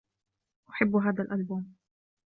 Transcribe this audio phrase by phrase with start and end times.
[0.69, 1.75] أحب هذا الألبوم.